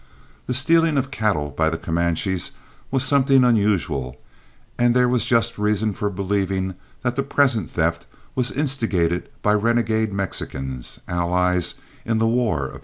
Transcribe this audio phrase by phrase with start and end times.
[0.47, 2.49] The stealing of cattle by the Comanches
[2.89, 4.19] was something unusual,
[4.79, 10.11] and there was just reason for believing that the present theft was instigated by renegade
[10.11, 12.79] Mexicans, allies in the war of '36.